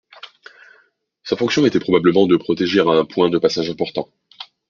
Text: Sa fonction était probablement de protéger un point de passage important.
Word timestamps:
Sa 1.23 1.35
fonction 1.37 1.63
était 1.67 1.79
probablement 1.79 2.25
de 2.25 2.35
protéger 2.35 2.79
un 2.79 3.05
point 3.05 3.29
de 3.29 3.37
passage 3.37 3.69
important. 3.69 4.09